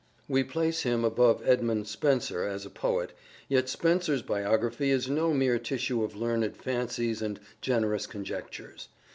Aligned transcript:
We 0.27 0.41
place 0.43 0.81
him 0.81 1.05
above 1.05 1.43
Edmund 1.47 1.87
Spenser 1.87 2.41
as 2.47 2.65
a 2.65 2.71
poet, 2.71 3.13
yet 3.47 3.69
Spenser's 3.69 4.23
biography 4.23 4.89
is 4.89 5.07
no 5.07 5.31
mere 5.31 5.59
tissue 5.59 6.03
of 6.03 6.15
learned 6.15 6.57
fancies 6.57 7.21
and 7.21 7.39
generous 7.61 8.07
conjectures. 8.07 8.87